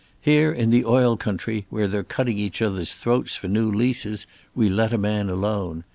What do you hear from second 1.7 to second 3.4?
they're cutting each other's throats